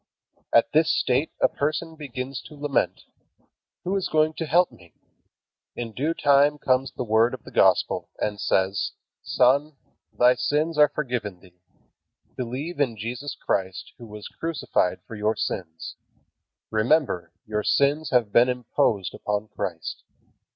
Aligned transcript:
At 0.51 0.71
this 0.71 0.91
state 0.91 1.31
a 1.39 1.47
person 1.47 1.95
begins 1.95 2.41
to 2.47 2.55
lament: 2.55 3.03
"Who 3.83 3.95
is 3.95 4.07
going 4.09 4.33
to 4.39 4.47
help 4.47 4.71
me?" 4.71 4.95
In 5.75 5.91
due 5.93 6.15
time 6.15 6.57
comes 6.57 6.91
the 6.91 7.03
Word 7.03 7.35
of 7.35 7.43
the 7.43 7.51
Gospel, 7.51 8.09
and 8.17 8.41
says: 8.41 8.93
"Son, 9.21 9.75
thy 10.11 10.33
sins 10.33 10.75
are 10.79 10.89
forgiven 10.89 11.39
thee. 11.39 11.61
Believe 12.35 12.79
in 12.79 12.97
Jesus 12.97 13.35
Christ 13.45 13.93
who 13.99 14.07
was 14.07 14.27
crucified 14.27 15.01
for 15.05 15.13
your 15.15 15.35
sins. 15.35 15.97
Remember, 16.71 17.31
your 17.45 17.61
sins 17.63 18.09
have 18.09 18.31
been 18.33 18.49
imposed 18.49 19.13
upon 19.13 19.49
Christ." 19.49 20.01